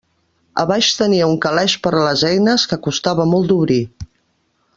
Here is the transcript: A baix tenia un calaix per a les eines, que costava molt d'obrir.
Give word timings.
A 0.61 0.63
baix 0.71 0.87
tenia 1.01 1.27
un 1.33 1.37
calaix 1.43 1.75
per 1.83 1.93
a 1.97 2.01
les 2.07 2.25
eines, 2.33 2.67
que 2.73 2.81
costava 2.89 3.29
molt 3.35 3.53
d'obrir. 3.53 3.81